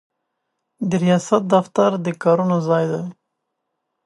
[0.89, 3.03] د ریاست دفتر د کارونو ځای دی.